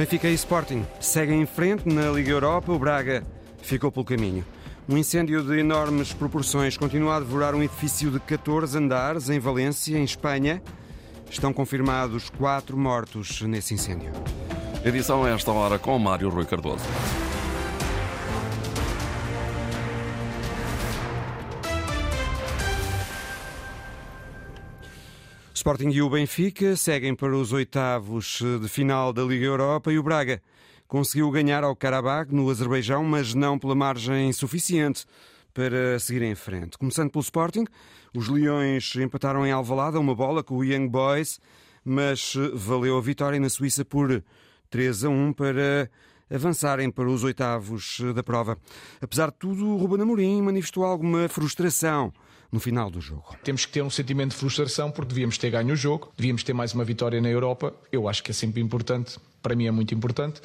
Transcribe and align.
Benfica 0.00 0.28
e 0.28 0.32
Sporting 0.32 0.82
seguem 0.98 1.42
em 1.42 1.44
frente 1.44 1.86
na 1.86 2.10
Liga 2.10 2.30
Europa. 2.30 2.72
O 2.72 2.78
Braga 2.78 3.22
ficou 3.60 3.92
pelo 3.92 4.02
caminho. 4.02 4.46
Um 4.88 4.96
incêndio 4.96 5.42
de 5.42 5.58
enormes 5.58 6.10
proporções 6.10 6.74
continua 6.74 7.16
a 7.16 7.20
devorar 7.20 7.54
um 7.54 7.62
edifício 7.62 8.10
de 8.10 8.18
14 8.18 8.78
andares 8.78 9.28
em 9.28 9.38
Valência, 9.38 9.98
em 9.98 10.02
Espanha. 10.02 10.62
Estão 11.30 11.52
confirmados 11.52 12.30
quatro 12.30 12.78
mortos 12.78 13.42
nesse 13.42 13.74
incêndio. 13.74 14.10
Edição 14.82 15.22
a 15.22 15.28
esta 15.28 15.52
hora 15.52 15.78
com 15.78 15.98
Mário 15.98 16.30
Rui 16.30 16.46
Cardoso. 16.46 16.84
Sporting 25.60 25.90
e 25.90 26.00
o 26.00 26.08
Benfica 26.08 26.74
seguem 26.74 27.14
para 27.14 27.36
os 27.36 27.52
oitavos 27.52 28.40
de 28.62 28.66
final 28.66 29.12
da 29.12 29.22
Liga 29.22 29.44
Europa 29.44 29.92
e 29.92 29.98
o 29.98 30.02
Braga 30.02 30.40
conseguiu 30.88 31.30
ganhar 31.30 31.62
ao 31.62 31.76
Karabakh 31.76 32.32
no 32.32 32.48
Azerbaijão, 32.48 33.04
mas 33.04 33.34
não 33.34 33.58
pela 33.58 33.74
margem 33.74 34.32
suficiente 34.32 35.04
para 35.52 35.98
seguir 35.98 36.22
em 36.22 36.34
frente. 36.34 36.78
Começando 36.78 37.10
pelo 37.10 37.20
Sporting, 37.20 37.66
os 38.16 38.26
Leões 38.26 38.96
empataram 38.96 39.46
em 39.46 39.52
Alvalada 39.52 40.00
uma 40.00 40.14
bola 40.14 40.42
com 40.42 40.56
o 40.56 40.64
Young 40.64 40.88
Boys, 40.88 41.38
mas 41.84 42.32
valeu 42.54 42.96
a 42.96 43.02
vitória 43.02 43.38
na 43.38 43.50
Suíça 43.50 43.84
por 43.84 44.24
3 44.70 45.04
a 45.04 45.10
1 45.10 45.34
para 45.34 45.90
avançarem 46.30 46.90
para 46.90 47.06
os 47.06 47.22
oitavos 47.22 48.00
da 48.14 48.22
prova. 48.22 48.56
Apesar 48.98 49.30
de 49.30 49.36
tudo, 49.36 49.68
o 49.68 49.76
Ruben 49.76 50.00
Amorim 50.00 50.40
manifestou 50.40 50.86
alguma 50.86 51.28
frustração 51.28 52.14
no 52.50 52.58
final 52.58 52.90
do 52.90 53.00
jogo. 53.00 53.36
Temos 53.44 53.64
que 53.64 53.72
ter 53.72 53.82
um 53.82 53.90
sentimento 53.90 54.30
de 54.30 54.36
frustração 54.36 54.90
porque 54.90 55.10
devíamos 55.10 55.38
ter 55.38 55.50
ganho 55.50 55.72
o 55.72 55.76
jogo, 55.76 56.12
devíamos 56.16 56.42
ter 56.42 56.52
mais 56.52 56.74
uma 56.74 56.84
vitória 56.84 57.20
na 57.20 57.28
Europa. 57.28 57.72
Eu 57.92 58.08
acho 58.08 58.22
que 58.22 58.30
é 58.30 58.34
sempre 58.34 58.60
importante, 58.60 59.18
para 59.42 59.54
mim 59.54 59.66
é 59.66 59.70
muito 59.70 59.94
importante. 59.94 60.40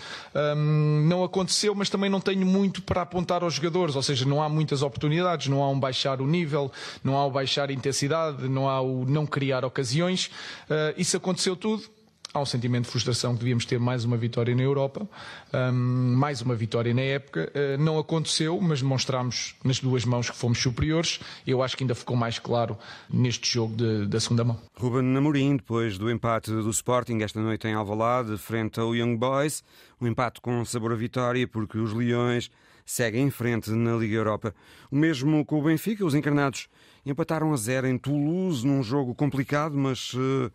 Um, 0.56 1.06
não 1.08 1.24
aconteceu, 1.24 1.74
mas 1.74 1.90
também 1.90 2.10
não 2.10 2.22
tenho 2.22 2.46
muito 2.46 2.82
para 2.82 3.02
apontar 3.02 3.44
aos 3.44 3.56
jogadores, 3.56 3.96
ou 3.96 4.04
seja, 4.04 4.26
não 4.26 4.42
há 4.42 4.48
muitas 4.48 4.82
oportunidades, 4.82 5.48
não 5.48 5.64
há 5.64 5.70
um 5.70 5.80
baixar 5.80 6.22
o 6.22 6.28
nível, 6.28 6.72
não 7.04 7.18
há 7.18 7.26
o 7.26 7.32
baixar 7.32 7.70
a 7.70 7.74
intensidade, 7.74 8.48
não 8.48 8.70
há 8.70 8.82
o 8.82 9.06
não 9.06 9.26
criar 9.26 9.66
ocasiões. 9.66 10.28
Uh, 10.70 10.94
isso 10.98 11.18
aconteceu 11.18 11.56
tudo 11.56 11.95
há 12.36 12.42
um 12.42 12.46
sentimento 12.46 12.84
de 12.84 12.92
frustração 12.92 13.34
que 13.34 13.40
devíamos 13.40 13.66
ter 13.66 13.80
mais 13.80 14.04
uma 14.04 14.18
vitória 14.18 14.54
na 14.54 14.62
Europa, 14.62 15.08
um, 15.54 16.16
mais 16.18 16.42
uma 16.42 16.54
vitória 16.54 16.94
na 16.94 17.02
época. 17.02 17.50
Uh, 17.56 17.82
não 17.82 17.98
aconteceu, 17.98 18.60
mas 18.60 18.82
demonstramos 18.82 19.56
nas 19.64 19.80
duas 19.80 20.04
mãos 20.04 20.30
que 20.30 20.36
fomos 20.36 20.62
superiores. 20.62 21.22
Eu 21.48 21.64
acho 21.64 21.78
que 21.78 21.84
ainda 21.84 21.96
ficou 21.96 22.18
mais 22.18 22.38
claro 22.38 22.78
neste 23.10 23.50
jogo 23.50 23.76
de, 23.76 24.06
da 24.06 24.20
segunda 24.20 24.44
mão. 24.44 24.60
Ruben 24.78 25.04
Namorim, 25.04 25.56
depois 25.56 25.98
do 25.98 26.12
empate 26.12 26.52
do 26.52 26.70
Sporting 26.72 27.20
esta 27.22 27.40
noite 27.40 27.68
em 27.68 27.74
Alvalade, 27.74 28.38
frente 28.38 28.82
ao 28.82 28.94
Young 28.94 29.16
Boys, 29.16 29.64
um 30.02 30.06
empate 30.06 30.42
com 30.42 30.66
sabor 30.66 30.92
a 30.92 30.96
vitória, 30.96 31.48
porque 31.48 31.78
os 31.78 31.94
Leões 31.94 32.52
seguem 32.86 33.28
em 33.28 33.32
frente 33.32 33.72
na 33.72 33.96
Liga 33.96 34.16
Europa. 34.16 34.54
O 34.92 34.96
mesmo 34.98 35.46
com 35.46 35.60
o 35.60 35.64
Benfica, 35.64 36.06
os 36.06 36.14
encarnados 36.14 36.68
empataram 37.06 37.54
a 37.54 37.58
zero 37.58 37.88
em 37.88 37.98
Toulouse 37.98 38.68
num 38.68 38.84
jogo 38.84 39.16
complicado, 39.16 39.76
mas 39.78 40.14
uh, 40.14 40.52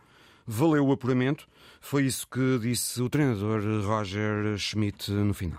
valeu 0.46 0.86
o 0.86 0.92
apuramento. 0.92 1.48
Foi 1.80 2.04
isso 2.04 2.28
que 2.28 2.58
disse 2.60 3.00
o 3.00 3.08
treinador 3.08 3.62
Roger 3.84 4.56
Schmidt 4.58 5.10
no 5.10 5.32
final. 5.32 5.58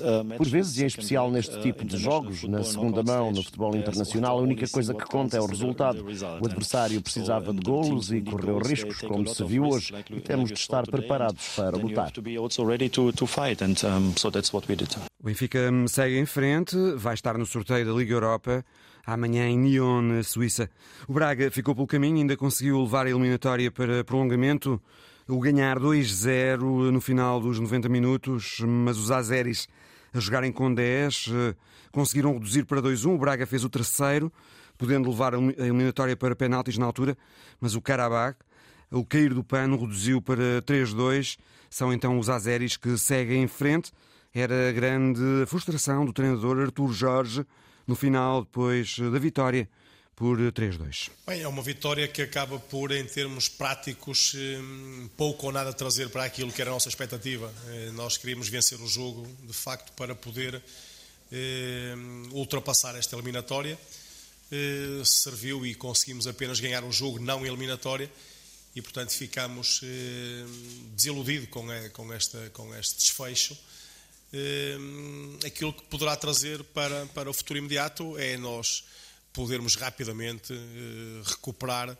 Uh, 0.00 0.36
Por 0.36 0.48
vezes, 0.48 0.78
e 0.78 0.82
em 0.82 0.86
especial 0.86 1.30
neste 1.30 1.56
uh, 1.56 1.62
tipo 1.62 1.84
de 1.84 1.96
jogos, 1.96 2.42
na 2.42 2.62
segunda 2.64 3.02
mão, 3.02 3.30
no 3.30 3.42
futebol 3.42 3.74
internacional, 3.76 4.38
a 4.38 4.42
única 4.42 4.68
coisa 4.68 4.92
que 4.92 5.04
conta 5.04 5.36
é 5.36 5.40
o 5.40 5.46
resultado. 5.46 6.04
O 6.04 6.46
adversário 6.46 7.00
precisava 7.00 7.54
de 7.54 7.60
golos 7.60 8.12
e 8.12 8.20
correu 8.20 8.58
riscos, 8.58 9.00
como 9.00 9.26
se 9.28 9.44
viu 9.44 9.64
hoje, 9.64 9.94
e 10.10 10.20
temos 10.20 10.48
de 10.50 10.58
estar 10.58 10.86
preparados 10.86 11.54
para 11.54 11.76
lutar. 11.76 12.12
O 15.20 15.24
Benfica 15.24 15.60
segue 15.86 16.18
em 16.18 16.26
frente, 16.26 16.76
vai 16.96 17.14
estar 17.14 17.38
no 17.38 17.46
sorteio 17.46 17.86
da 17.86 17.92
Liga 17.92 18.12
Europa 18.12 18.64
amanhã 19.06 19.48
em 19.48 19.58
Nyon, 19.58 20.02
na 20.02 20.22
Suíça. 20.22 20.70
O 21.08 21.12
Braga 21.12 21.50
ficou 21.50 21.74
pelo 21.74 21.86
caminho, 21.86 22.18
ainda 22.18 22.36
conseguiu 22.36 22.80
levar 22.82 23.06
a 23.06 23.10
eliminatória 23.10 23.70
para 23.70 24.04
prolongamento, 24.04 24.80
o 25.28 25.38
ganhar 25.38 25.78
2-0 25.78 26.90
no 26.90 27.00
final 27.00 27.40
dos 27.40 27.58
90 27.58 27.88
minutos, 27.88 28.60
mas 28.66 28.98
os 28.98 29.10
Azeris 29.10 29.68
a 30.12 30.18
jogarem 30.18 30.50
com 30.50 30.72
10 30.72 31.30
eh, 31.32 31.54
conseguiram 31.92 32.32
reduzir 32.32 32.64
para 32.64 32.82
2-1. 32.82 33.14
O 33.14 33.18
Braga 33.18 33.46
fez 33.46 33.64
o 33.64 33.68
terceiro, 33.68 34.32
podendo 34.76 35.08
levar 35.08 35.34
a 35.34 35.38
eliminatória 35.38 36.16
para 36.16 36.34
penaltis 36.34 36.76
na 36.78 36.86
altura, 36.86 37.16
mas 37.60 37.74
o 37.74 37.80
Karabakh, 37.80 38.38
o 38.90 39.04
cair 39.04 39.32
do 39.32 39.44
pano, 39.44 39.78
reduziu 39.78 40.20
para 40.20 40.62
3-2. 40.62 41.38
São 41.68 41.92
então 41.92 42.18
os 42.18 42.28
Azeris 42.28 42.76
que 42.76 42.98
seguem 42.98 43.44
em 43.44 43.48
frente. 43.48 43.92
Era 44.34 44.68
a 44.68 44.72
grande 44.72 45.20
frustração 45.46 46.04
do 46.04 46.12
treinador 46.12 46.58
Artur 46.58 46.92
Jorge, 46.92 47.44
no 47.90 47.96
final, 47.96 48.42
depois 48.42 48.96
da 49.00 49.18
vitória 49.18 49.68
por 50.14 50.38
3-2. 50.38 51.10
Bem, 51.26 51.40
é 51.40 51.48
uma 51.48 51.60
vitória 51.60 52.06
que 52.06 52.22
acaba 52.22 52.56
por, 52.56 52.92
em 52.92 53.04
termos 53.04 53.48
práticos, 53.48 54.36
pouco 55.16 55.46
ou 55.46 55.52
nada 55.52 55.72
trazer 55.72 56.08
para 56.08 56.22
aquilo 56.22 56.52
que 56.52 56.60
era 56.60 56.70
a 56.70 56.74
nossa 56.74 56.88
expectativa. 56.88 57.52
Eh, 57.66 57.90
nós 57.94 58.16
queríamos 58.16 58.48
vencer 58.48 58.80
o 58.80 58.86
jogo, 58.86 59.26
de 59.42 59.52
facto, 59.52 59.90
para 59.94 60.14
poder 60.14 60.62
eh, 61.32 61.94
ultrapassar 62.30 62.94
esta 62.94 63.16
eliminatória. 63.16 63.76
Eh, 64.52 65.02
serviu 65.04 65.66
e 65.66 65.74
conseguimos 65.74 66.28
apenas 66.28 66.60
ganhar 66.60 66.84
o 66.84 66.92
jogo, 66.92 67.18
não 67.18 67.44
eliminatória, 67.44 68.08
e, 68.76 68.80
portanto, 68.80 69.10
ficamos 69.10 69.80
desiludidos 70.94 71.48
com, 71.48 72.12
esta, 72.12 72.50
com 72.50 72.72
este 72.72 72.98
desfecho 72.98 73.58
aquilo 75.44 75.72
que 75.72 75.82
poderá 75.84 76.14
trazer 76.16 76.62
para, 76.64 77.06
para 77.06 77.28
o 77.30 77.32
futuro 77.32 77.58
imediato 77.58 78.16
é 78.18 78.36
nós 78.36 78.84
podermos 79.32 79.74
rapidamente 79.74 80.52
eh, 80.52 81.22
recuperar 81.24 81.96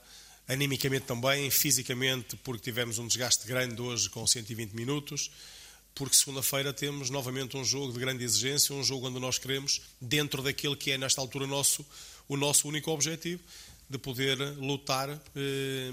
animicamente 0.48 1.06
também, 1.06 1.48
fisicamente, 1.50 2.36
porque 2.36 2.62
tivemos 2.62 2.98
um 2.98 3.06
desgaste 3.06 3.46
grande 3.46 3.80
hoje 3.80 4.10
com 4.10 4.26
120 4.26 4.72
minutos, 4.72 5.30
porque 5.94 6.16
segunda-feira 6.16 6.72
temos 6.72 7.08
novamente 7.08 7.56
um 7.56 7.64
jogo 7.64 7.92
de 7.92 8.00
grande 8.00 8.24
exigência, 8.24 8.74
um 8.74 8.82
jogo 8.82 9.06
onde 9.06 9.20
nós 9.20 9.38
queremos, 9.38 9.80
dentro 10.00 10.42
daquilo 10.42 10.76
que 10.76 10.90
é 10.90 10.98
nesta 10.98 11.20
altura 11.20 11.46
nosso, 11.46 11.86
o 12.28 12.36
nosso 12.36 12.66
único 12.66 12.90
objetivo, 12.90 13.42
de 13.88 13.98
poder 13.98 14.38
lutar 14.56 15.08
eh, 15.10 15.90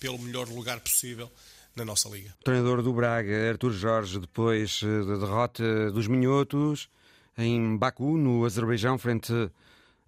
pelo 0.00 0.18
melhor 0.18 0.48
lugar 0.48 0.80
possível 0.80 1.30
na 1.76 1.84
nossa 1.84 2.08
liga. 2.08 2.34
O 2.40 2.44
treinador 2.44 2.82
do 2.82 2.92
Braga, 2.92 3.50
Artur 3.50 3.72
Jorge, 3.72 4.18
depois 4.18 4.80
eh, 4.82 5.04
da 5.04 5.16
derrota 5.16 5.90
dos 5.90 6.06
Minhotos 6.06 6.88
em 7.36 7.76
Baku, 7.76 8.16
no 8.16 8.44
Azerbaijão, 8.44 8.96
frente. 8.96 9.32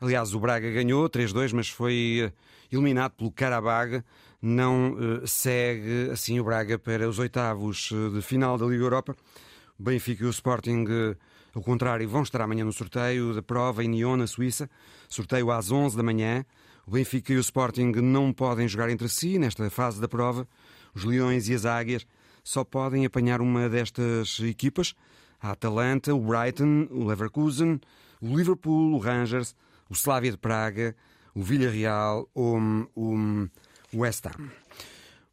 Aliás, 0.00 0.34
o 0.34 0.40
Braga 0.40 0.70
ganhou 0.70 1.08
3-2, 1.08 1.52
mas 1.52 1.68
foi 1.68 2.26
eh, 2.26 2.32
eliminado 2.70 3.12
pelo 3.12 3.32
Karabag. 3.32 4.02
Não 4.40 4.92
uh, 4.92 5.26
segue 5.26 6.10
assim 6.12 6.38
o 6.38 6.44
Braga 6.44 6.78
para 6.78 7.08
os 7.08 7.18
oitavos 7.18 7.90
de 8.12 8.20
final 8.20 8.56
da 8.58 8.66
Liga 8.66 8.84
Europa. 8.84 9.16
O 9.78 9.82
Benfica 9.82 10.24
e 10.24 10.26
o 10.26 10.30
Sporting, 10.30 10.84
ao 11.54 11.62
contrário, 11.62 12.08
vão 12.08 12.22
estar 12.22 12.42
amanhã 12.42 12.64
no 12.64 12.72
sorteio 12.72 13.34
da 13.34 13.42
prova 13.42 13.82
em 13.82 13.88
Nyon, 13.88 14.18
na 14.18 14.26
Suíça. 14.26 14.70
Sorteio 15.08 15.50
às 15.50 15.70
11 15.72 15.96
da 15.96 16.02
manhã. 16.02 16.44
O 16.86 16.92
Benfica 16.92 17.32
e 17.32 17.36
o 17.36 17.40
Sporting 17.40 17.92
não 17.96 18.32
podem 18.32 18.68
jogar 18.68 18.88
entre 18.90 19.08
si 19.08 19.38
nesta 19.38 19.68
fase 19.70 20.00
da 20.00 20.06
prova. 20.06 20.46
Os 20.96 21.04
Leões 21.04 21.46
e 21.50 21.54
as 21.54 21.66
Águias 21.66 22.06
só 22.42 22.64
podem 22.64 23.04
apanhar 23.04 23.42
uma 23.42 23.68
destas 23.68 24.40
equipas. 24.40 24.94
A 25.38 25.50
Atalanta, 25.50 26.14
o 26.14 26.20
Brighton, 26.20 26.88
o 26.90 27.04
Leverkusen, 27.04 27.78
o 28.18 28.34
Liverpool, 28.34 28.94
o 28.94 28.98
Rangers, 28.98 29.54
o 29.90 29.92
Slavia 29.92 30.30
de 30.30 30.38
Praga, 30.38 30.96
o 31.34 31.42
Villarreal 31.42 32.26
ou 32.34 32.58
o 32.94 33.46
West 33.94 34.24
Ham. 34.24 34.50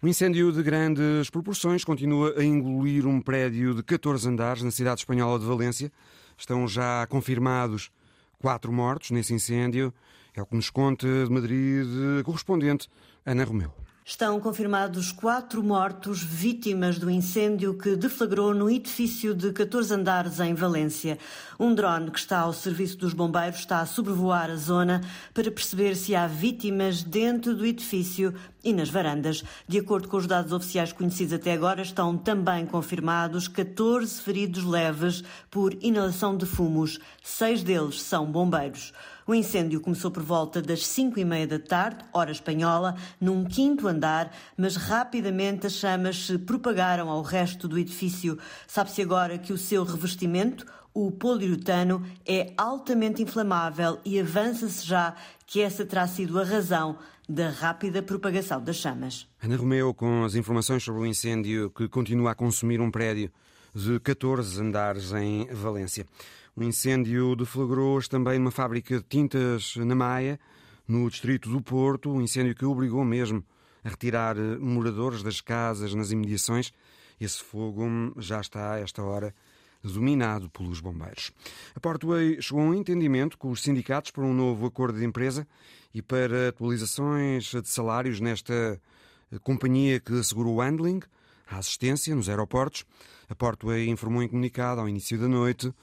O 0.02 0.08
incêndio 0.08 0.52
de 0.52 0.62
grandes 0.62 1.30
proporções 1.30 1.86
continua 1.86 2.38
a 2.38 2.44
engolir 2.44 3.08
um 3.08 3.22
prédio 3.22 3.74
de 3.74 3.84
14 3.84 4.28
andares 4.28 4.64
na 4.64 4.72
cidade 4.72 5.00
espanhola 5.00 5.40
de 5.40 5.46
Valência. 5.46 5.90
Estão 6.38 6.68
já 6.68 7.08
confirmados 7.08 7.90
quatro 8.38 8.74
mortos 8.74 9.12
nesse 9.12 9.34
incêndio. 9.34 9.94
É 10.36 10.42
o 10.42 10.46
que 10.46 10.58
nos 10.58 10.70
conta 10.70 11.08
de 11.08 11.32
Madrid 11.32 11.88
a 12.20 12.24
correspondente 12.26 12.90
Ana 13.26 13.46
Romeu. 13.46 13.83
Estão 14.06 14.38
confirmados 14.38 15.14
quatro 15.14 15.64
mortos 15.64 16.22
vítimas 16.22 17.00
do 17.00 17.10
incêndio 17.10 17.74
que 17.78 17.96
deflagrou 17.96 18.54
no 18.54 18.70
edifício 18.70 19.34
de 19.34 19.54
14 19.54 19.94
andares 19.94 20.42
em 20.42 20.54
Valência. 20.54 21.18
Um 21.58 21.74
drone 21.74 22.12
que 22.12 22.20
está 22.20 22.40
ao 22.40 22.52
serviço 22.52 22.98
dos 22.98 23.14
bombeiros 23.14 23.60
está 23.60 23.80
a 23.80 23.86
sobrevoar 23.86 24.52
a 24.52 24.58
zona 24.58 25.00
para 25.34 25.50
perceber 25.50 25.96
se 25.96 26.14
há 26.14 26.28
vítimas 26.28 27.02
dentro 27.02 27.56
do 27.56 27.66
edifício 27.66 28.34
e 28.62 28.74
nas 28.74 28.90
varandas. 28.90 29.42
De 29.70 29.80
acordo 29.80 30.10
com 30.10 30.18
os 30.18 30.28
dados 30.28 30.52
oficiais 30.52 30.92
conhecidos 30.92 31.32
até 31.32 31.54
agora, 31.54 31.82
estão 31.82 32.18
também 32.18 32.66
confirmados 32.66 33.48
14 33.48 34.22
feridos 34.22 34.66
leves 34.66 35.24
por 35.50 35.74
inalação 35.82 36.36
de 36.36 36.46
fumos. 36.46 37.00
Seis 37.24 37.64
deles 37.64 38.02
são 38.02 38.30
bombeiros. 38.30 38.92
O 39.26 39.34
incêndio 39.34 39.80
começou 39.80 40.12
por 40.12 40.22
volta 40.22 40.62
das 40.62 40.86
5 40.86 41.18
e 41.18 41.24
meia 41.24 41.48
da 41.48 41.58
tarde, 41.58 42.04
hora 42.12 42.32
espanhola, 42.32 42.96
num 43.22 43.46
quinto 43.46 43.88
andar, 43.88 44.36
mas 44.58 44.76
rapidamente 44.76 45.66
as 45.66 45.74
chamas 45.74 46.26
se 46.26 46.38
propagaram 46.38 47.10
ao 47.10 47.22
resto 47.22 47.68
do 47.68 47.80
edifício. 47.80 48.38
Sabe-se 48.68 49.02
agora 49.02 49.38
que 49.38 49.54
o 49.54 49.58
seu 49.58 49.86
revestimento, 49.86 50.66
o 50.94 51.10
poliuretano, 51.10 52.06
é 52.26 52.54
altamente 52.58 53.22
inflamável 53.22 53.98
e 54.04 54.20
avança-se 54.20 54.86
já 54.86 55.16
que 55.48 55.62
essa 55.62 55.86
terá 55.86 56.06
sido 56.06 56.38
a 56.38 56.44
razão 56.44 56.98
da 57.28 57.50
rápida 57.50 58.04
propagação 58.04 58.62
das 58.62 58.76
chamas. 58.76 59.26
Ana 59.42 59.56
Romeu, 59.56 59.94
com 59.94 60.26
as 60.26 60.36
informações 60.36 60.84
sobre 60.84 61.02
o 61.02 61.06
incêndio 61.06 61.70
que 61.70 61.88
continua 61.88 62.32
a 62.32 62.36
consumir 62.36 62.82
um 62.82 62.92
prédio 62.92 63.32
de 63.74 64.00
14 64.02 64.62
andares 64.62 65.14
em 65.14 65.48
Valência. 65.48 66.06
O 66.56 66.62
incêndio 66.62 67.36
deflagrou 67.36 67.96
hoje 67.96 68.08
também 68.08 68.38
numa 68.38 68.52
fábrica 68.52 68.98
de 68.98 69.04
tintas 69.04 69.76
na 69.76 69.96
Maia, 69.96 70.40
no 70.88 71.10
distrito 71.10 71.50
do 71.50 71.60
Porto, 71.60 72.12
um 72.12 72.22
incêndio 72.22 72.54
que 72.54 72.64
obrigou 72.64 73.04
mesmo 73.04 73.44
a 73.84 73.90
retirar 73.90 74.36
moradores 74.60 75.24
das 75.24 75.42
casas 75.42 75.96
nas 75.96 76.12
imediações. 76.12 76.72
Esse 77.20 77.44
fogo 77.44 77.84
já 78.18 78.40
está, 78.40 78.74
a 78.74 78.80
esta 78.80 79.02
hora, 79.02 79.34
dominado 79.84 80.48
pelos 80.52 80.80
bombeiros. 80.80 81.32
A 81.76 81.80
Portway 81.80 82.40
chegou 82.40 82.62
a 82.62 82.66
um 82.66 82.76
entendimento 82.76 83.36
com 83.36 83.50
os 83.50 83.64
sindicatos 83.64 84.12
para 84.12 84.24
um 84.24 84.34
novo 84.34 84.68
acordo 84.68 85.00
de 85.00 85.06
empresa 85.06 85.48
e 85.92 86.04
para 86.04 86.50
atualizações 86.50 87.46
de 87.46 87.68
salários 87.68 88.20
nesta 88.20 88.80
companhia 89.42 90.00
que 90.00 90.14
assegura 90.14 90.50
o 90.50 90.62
handling, 90.62 91.00
a 91.50 91.58
assistência 91.58 92.16
nos 92.16 92.30
aeroportos. 92.30 92.86
A 93.28 93.34
Portway 93.34 93.90
informou 93.90 94.22
em 94.22 94.28
comunicado 94.28 94.80
ao 94.80 94.88
início 94.88 95.18
da 95.18 95.28
noite 95.28 95.74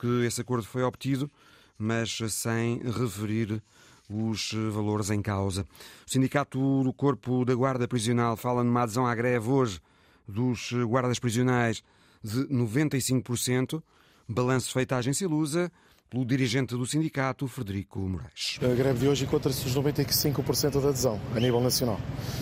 que 0.00 0.24
esse 0.24 0.40
acordo 0.40 0.66
foi 0.66 0.82
obtido, 0.82 1.30
mas 1.78 2.18
sem 2.30 2.80
referir 2.82 3.62
os 4.08 4.52
valores 4.72 5.10
em 5.10 5.22
causa. 5.22 5.66
O 6.06 6.10
Sindicato 6.10 6.82
do 6.82 6.92
Corpo 6.92 7.44
da 7.44 7.54
Guarda 7.54 7.86
Prisional 7.86 8.36
fala 8.36 8.64
numa 8.64 8.82
adesão 8.82 9.06
à 9.06 9.14
greve 9.14 9.48
hoje 9.48 9.80
dos 10.26 10.72
guardas 10.88 11.18
prisionais 11.18 11.82
de 12.22 12.46
95%, 12.48 13.82
balanço 14.28 14.72
feito 14.72 14.92
à 14.92 14.98
agência 14.98 15.28
Lusa 15.28 15.70
pelo 16.10 16.24
dirigente 16.24 16.74
do 16.74 16.84
sindicato, 16.84 17.46
Frederico 17.46 18.00
Moraes. 18.00 18.58
A 18.60 18.74
greve 18.74 18.98
de 18.98 19.06
hoje 19.06 19.24
encontra-se 19.24 19.64
nos 19.64 19.76
95% 19.76 20.80
de 20.80 20.88
adesão 20.88 21.20
a 21.36 21.38
nível 21.38 21.60
nacional. 21.60 22.00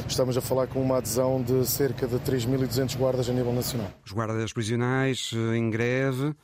Estamos 0.08 0.38
a 0.38 0.40
falar 0.40 0.66
com 0.68 0.80
uma 0.80 0.96
adesão 0.96 1.42
de 1.42 1.66
cerca 1.66 2.06
de 2.06 2.16
3.200 2.16 2.96
guardas 2.96 3.28
a 3.28 3.32
nível 3.32 3.52
nacional. 3.52 3.92
Os 4.06 4.12
guardas 4.12 4.54
prisionais 4.54 5.32
eh, 5.34 5.56
em 5.56 5.68
greve, 5.68 6.34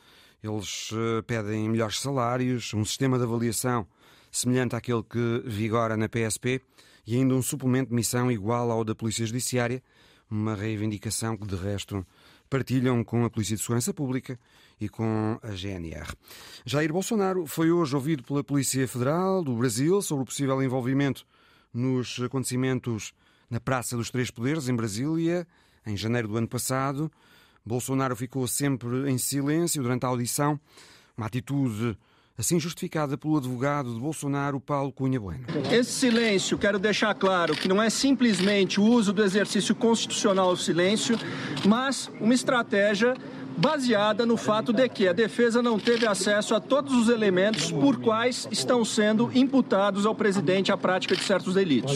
eles 0.47 0.89
eh, 0.93 1.21
pedem 1.23 1.69
melhores 1.69 1.99
salários, 1.99 2.73
um 2.73 2.85
sistema 2.85 3.17
de 3.17 3.23
avaliação 3.23 3.87
semelhante 4.31 4.75
àquele 4.75 5.03
que 5.03 5.43
vigora 5.45 5.95
na 5.95 6.09
PSP 6.09 6.61
e 7.07 7.15
ainda 7.15 7.33
um 7.33 7.41
suplemento 7.41 7.89
de 7.89 7.95
missão 7.95 8.31
igual 8.31 8.69
ao 8.69 8.83
da 8.83 8.93
Polícia 8.93 9.25
Judiciária, 9.25 9.81
uma 10.29 10.55
reivindicação 10.55 11.37
que, 11.37 11.47
de 11.47 11.55
resto, 11.55 12.05
partilham 12.49 13.03
com 13.03 13.23
a 13.23 13.29
Polícia 13.29 13.55
de 13.55 13.61
Segurança 13.61 13.93
Pública 13.93 14.39
e 14.79 14.89
com 14.89 15.39
a 15.41 15.51
GNR. 15.51 16.13
Jair 16.65 16.91
Bolsonaro 16.91 17.45
foi 17.45 17.71
hoje 17.71 17.95
ouvido 17.95 18.23
pela 18.23 18.43
Polícia 18.43 18.87
Federal 18.87 19.43
do 19.43 19.55
Brasil 19.55 20.01
sobre 20.01 20.23
o 20.23 20.25
possível 20.25 20.61
envolvimento 20.61 21.25
nos 21.73 22.19
acontecimentos 22.19 23.13
na 23.49 23.59
Praça 23.59 23.95
dos 23.95 24.09
Três 24.09 24.31
Poderes, 24.31 24.67
em 24.67 24.75
Brasília, 24.75 25.47
em 25.85 25.95
janeiro 25.95 26.27
do 26.27 26.37
ano 26.37 26.47
passado. 26.47 27.11
Bolsonaro 27.65 28.15
ficou 28.15 28.47
sempre 28.47 29.09
em 29.09 29.17
silêncio 29.17 29.81
durante 29.81 30.05
a 30.05 30.09
audição, 30.09 30.59
uma 31.17 31.25
atitude 31.27 31.97
assim 32.37 32.59
justificada 32.59 33.17
pelo 33.17 33.37
advogado 33.37 33.93
de 33.93 33.99
Bolsonaro, 33.99 34.59
Paulo 34.59 34.91
Cunha 34.91 35.19
Bueno. 35.19 35.45
Esse 35.71 35.91
silêncio, 35.91 36.57
quero 36.57 36.77
deixar 36.77 37.15
claro 37.15 37.55
que 37.55 37.67
não 37.67 37.81
é 37.81 37.89
simplesmente 37.89 38.79
o 38.79 38.83
uso 38.83 39.13
do 39.13 39.23
exercício 39.23 39.73
constitucional 39.73 40.53
do 40.53 40.61
silêncio, 40.61 41.17
mas 41.65 42.11
uma 42.19 42.33
estratégia 42.33 43.15
baseada 43.57 44.25
no 44.25 44.37
fato 44.37 44.73
de 44.73 44.87
que 44.89 45.07
a 45.07 45.13
defesa 45.13 45.61
não 45.61 45.79
teve 45.79 46.05
acesso 46.05 46.53
a 46.53 46.59
todos 46.59 46.93
os 46.93 47.09
elementos 47.09 47.71
por 47.71 47.97
quais 47.99 48.47
estão 48.51 48.83
sendo 48.83 49.31
imputados 49.33 50.05
ao 50.05 50.13
presidente 50.13 50.71
a 50.71 50.77
prática 50.77 51.15
de 51.15 51.23
certos 51.23 51.53
delitos. 51.53 51.93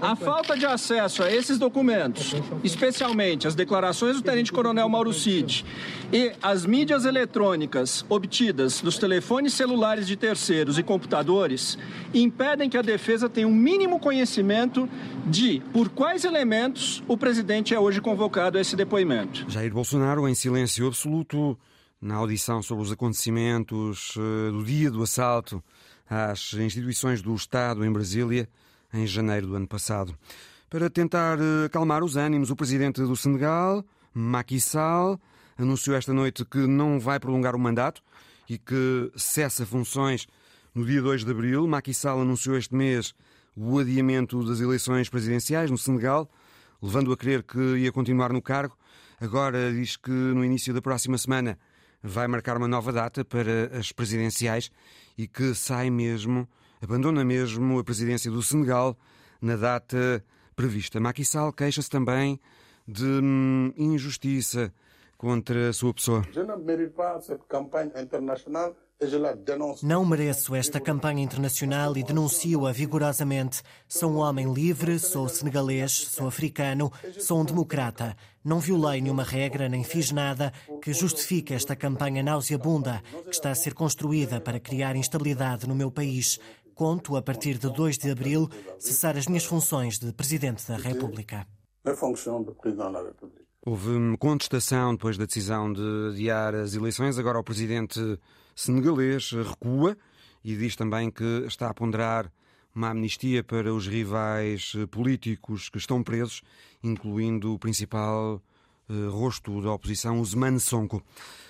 A 0.00 0.16
falta 0.16 0.56
de 0.56 0.64
acesso 0.64 1.22
a 1.22 1.30
esses 1.30 1.58
documentos, 1.58 2.34
especialmente 2.64 3.46
as 3.46 3.54
declarações 3.54 4.16
do 4.16 4.22
tenente-coronel 4.22 4.88
Mauro 4.88 5.12
Cid 5.12 5.64
e 6.12 6.32
as 6.42 6.64
mídias 6.64 7.04
eletrônicas 7.04 8.04
obtidas 8.08 8.80
dos 8.80 8.98
telefones 8.98 9.54
celulares 9.54 10.06
de 10.06 10.16
terceiros 10.16 10.78
e 10.78 10.82
computadores, 10.82 11.78
impedem 12.14 12.68
que 12.68 12.76
a 12.76 12.82
defesa 12.82 13.28
tenha 13.28 13.46
um 13.46 13.54
mínimo 13.54 13.98
conhecimento 13.98 14.88
de 15.26 15.62
por 15.72 15.88
quais 15.88 16.24
elementos 16.24 17.02
o 17.06 17.16
presidente 17.16 17.74
é 17.74 17.80
hoje 17.80 18.00
convocado 18.00 18.58
a 18.58 18.60
esse 18.60 18.74
depoimento. 18.74 19.44
Jair 19.48 19.72
Bolsonaro, 19.72 20.28
em 20.28 20.34
silêncio 20.34 20.61
silêncio 20.62 20.86
absoluto 20.86 21.58
na 22.00 22.14
audição 22.14 22.62
sobre 22.62 22.84
os 22.84 22.92
acontecimentos 22.92 24.14
eh, 24.16 24.50
do 24.50 24.64
dia 24.64 24.90
do 24.90 25.02
assalto 25.02 25.62
às 26.08 26.52
instituições 26.54 27.20
do 27.20 27.34
Estado 27.34 27.84
em 27.84 27.92
Brasília, 27.92 28.48
em 28.92 29.06
janeiro 29.06 29.48
do 29.48 29.56
ano 29.56 29.66
passado. 29.66 30.16
Para 30.70 30.88
tentar 30.88 31.38
eh, 31.40 31.66
acalmar 31.66 32.04
os 32.04 32.16
ânimos, 32.16 32.50
o 32.50 32.56
presidente 32.56 33.02
do 33.02 33.16
Senegal, 33.16 33.84
Macky 34.14 34.60
Sall, 34.60 35.20
anunciou 35.58 35.96
esta 35.96 36.12
noite 36.12 36.44
que 36.44 36.58
não 36.58 37.00
vai 37.00 37.18
prolongar 37.18 37.56
o 37.56 37.58
mandato 37.58 38.00
e 38.48 38.56
que 38.56 39.10
cessa 39.16 39.66
funções 39.66 40.28
no 40.72 40.86
dia 40.86 41.02
2 41.02 41.24
de 41.24 41.30
abril. 41.30 41.66
Macky 41.66 41.92
Sall 41.92 42.20
anunciou 42.20 42.56
este 42.56 42.74
mês 42.74 43.14
o 43.56 43.80
adiamento 43.80 44.44
das 44.44 44.60
eleições 44.60 45.08
presidenciais 45.08 45.70
no 45.70 45.78
Senegal, 45.78 46.30
levando 46.80 47.12
a 47.12 47.16
crer 47.16 47.42
que 47.42 47.58
ia 47.78 47.90
continuar 47.90 48.32
no 48.32 48.40
cargo 48.40 48.76
Agora 49.22 49.72
diz 49.72 49.96
que 49.96 50.10
no 50.10 50.44
início 50.44 50.74
da 50.74 50.82
próxima 50.82 51.16
semana 51.16 51.56
vai 52.02 52.26
marcar 52.26 52.56
uma 52.56 52.66
nova 52.66 52.92
data 52.92 53.24
para 53.24 53.70
as 53.78 53.92
presidenciais 53.92 54.68
e 55.16 55.28
que 55.28 55.54
sai 55.54 55.90
mesmo, 55.90 56.48
abandona 56.82 57.24
mesmo 57.24 57.78
a 57.78 57.84
presidência 57.84 58.28
do 58.32 58.42
Senegal 58.42 58.98
na 59.40 59.54
data 59.54 60.24
prevista. 60.56 60.98
Macky 60.98 61.24
Sall 61.24 61.52
queixa-se 61.52 61.88
também 61.88 62.40
de 62.84 63.04
hum, 63.04 63.72
injustiça 63.76 64.74
contra 65.16 65.68
a 65.68 65.72
sua 65.72 65.94
pessoa. 65.94 66.24
Mérite 66.58 66.92
pas 66.92 67.24
cette 67.24 67.44
campagne 67.48 67.92
internationale 68.02 68.74
não 69.82 70.04
mereço 70.04 70.54
esta 70.54 70.80
campanha 70.80 71.22
internacional 71.22 71.96
e 71.96 72.02
denuncio-a 72.02 72.72
vigorosamente. 72.72 73.62
Sou 73.88 74.10
um 74.10 74.16
homem 74.18 74.52
livre, 74.52 74.98
sou 74.98 75.28
senegalês, 75.28 75.92
sou 75.92 76.26
africano, 76.26 76.92
sou 77.18 77.40
um 77.40 77.44
democrata. 77.44 78.16
Não 78.44 78.60
violei 78.60 79.00
nenhuma 79.00 79.22
regra 79.22 79.68
nem 79.68 79.84
fiz 79.84 80.10
nada 80.10 80.52
que 80.80 80.92
justifique 80.92 81.54
esta 81.54 81.76
campanha 81.76 82.22
nauseabunda 82.22 83.02
que 83.24 83.30
está 83.30 83.50
a 83.50 83.54
ser 83.54 83.74
construída 83.74 84.40
para 84.40 84.60
criar 84.60 84.96
instabilidade 84.96 85.68
no 85.68 85.74
meu 85.74 85.90
país. 85.90 86.38
Conto, 86.74 87.16
a 87.16 87.22
partir 87.22 87.58
de 87.58 87.72
2 87.72 87.98
de 87.98 88.10
abril, 88.10 88.48
cessar 88.78 89.16
as 89.16 89.26
minhas 89.26 89.44
funções 89.44 89.98
de 89.98 90.12
Presidente 90.12 90.66
da 90.66 90.76
República. 90.76 91.46
Houve 93.64 94.16
contestação 94.18 94.92
depois 94.92 95.16
da 95.16 95.24
decisão 95.24 95.72
de 95.72 96.08
adiar 96.10 96.54
as 96.54 96.74
eleições. 96.74 97.18
Agora 97.18 97.38
o 97.38 97.44
Presidente 97.44 98.00
senegalês 98.54 99.30
recua 99.32 99.96
e 100.44 100.56
diz 100.56 100.76
também 100.76 101.10
que 101.10 101.44
está 101.46 101.68
a 101.68 101.74
ponderar 101.74 102.32
uma 102.74 102.90
amnistia 102.90 103.44
para 103.44 103.72
os 103.72 103.86
rivais 103.86 104.72
políticos 104.90 105.68
que 105.68 105.78
estão 105.78 106.02
presos, 106.02 106.42
incluindo 106.82 107.54
o 107.54 107.58
principal 107.58 108.42
eh, 108.88 109.08
rosto 109.08 109.60
da 109.60 109.72
oposição, 109.72 110.20
Usman 110.20 110.58
Sonko. 110.58 111.02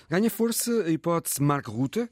Ganha 0.09 0.29
força 0.29 0.83
a 0.83 0.89
hipótese 0.89 1.41
Mark 1.41 1.67
Rutte 1.67 2.09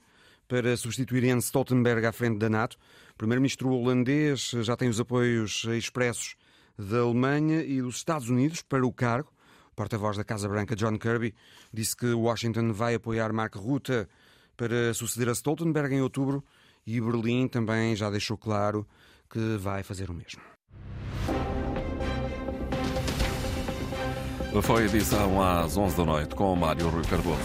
para 0.48 0.76
substituir 0.76 1.24
Jens 1.24 1.46
Stoltenberg 1.46 2.06
à 2.06 2.12
frente 2.12 2.40
da 2.40 2.50
NATO. 2.50 2.78
Primeiro-ministro 3.18 3.70
holandês 3.70 4.52
já 4.62 4.76
tem 4.76 4.90
os 4.90 5.00
apoios 5.00 5.66
expressos 5.66 6.36
da 6.78 7.00
Alemanha 7.00 7.64
e 7.64 7.82
dos 7.82 7.98
Estados 7.98 8.30
Unidos 8.30 8.62
para 8.62 8.86
o 8.86 8.92
cargo. 8.92 9.32
O 9.72 9.76
porta-voz 9.76 10.18
da 10.18 10.24
Casa 10.24 10.50
Branca, 10.50 10.76
John 10.76 10.98
Kirby, 10.98 11.34
disse 11.72 11.96
que 11.96 12.08
Washington 12.08 12.74
vai 12.74 12.96
apoiar 12.96 13.32
Mark 13.32 13.56
Rutte 13.56 14.08
para 14.62 14.94
suceder 14.94 15.28
a 15.28 15.32
Stoltenberg 15.32 15.96
em 15.96 16.02
outubro 16.02 16.44
e 16.86 17.02
Berlim 17.02 17.48
também 17.48 17.96
já 17.96 18.12
deixou 18.12 18.38
claro 18.38 18.88
que 19.28 19.58
vai 19.58 19.82
fazer 19.82 20.12
o 20.12 20.14
mesmo. 20.14 20.40
Foi 24.62 24.84
edição 24.84 25.42
às 25.42 25.76
11 25.76 25.98
da 25.98 26.06
noite 26.06 26.36
com 26.36 26.56
Mário 26.56 26.88
Rui 26.90 27.04
Cardoso. 27.06 27.40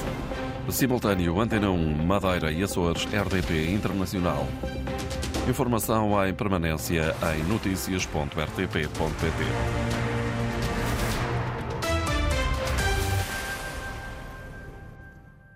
Simultâneo 0.69 1.41
Antena 1.41 1.71
1, 1.71 2.05
Madeira 2.05 2.53
e 2.53 2.63
Açores, 2.63 3.07
RDP 3.07 3.71
Internacional. 3.71 4.47
Informação 5.49 6.23
em 6.27 6.35
permanência 6.35 7.17
em 7.35 7.43
notícias.rtp.pt. 7.45 10.06